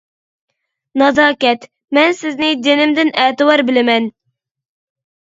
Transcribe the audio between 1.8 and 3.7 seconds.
مەن سىزنى جىنىمدىن ئەتىۋار